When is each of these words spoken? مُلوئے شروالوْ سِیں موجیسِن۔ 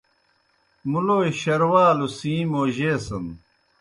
مُلوئے 0.91 1.29
شروالوْ 1.41 2.07
سِیں 2.17 2.41
موجیسِن۔ 2.51 3.25